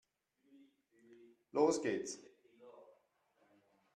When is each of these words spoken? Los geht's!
Los 1.51 1.79
geht's! 1.83 2.17